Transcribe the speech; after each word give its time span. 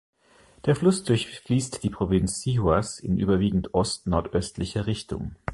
Der 0.65 0.75
Fluss 0.75 1.03
durchfließt 1.03 1.83
die 1.83 1.91
Provinz 1.91 2.41
Sihuas 2.41 2.97
in 2.99 3.19
überwiegend 3.19 3.75
ostnordöstlicher 3.75 4.87
Richtung. 4.87 5.35